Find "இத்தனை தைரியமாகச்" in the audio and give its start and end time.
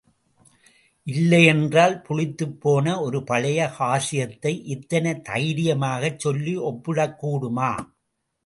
4.75-6.19